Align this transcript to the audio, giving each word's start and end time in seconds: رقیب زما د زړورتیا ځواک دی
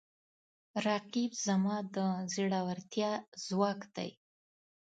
رقیب 0.85 1.31
زما 1.45 1.77
د 1.95 1.97
زړورتیا 2.33 3.11
ځواک 3.45 3.81
دی 3.95 4.09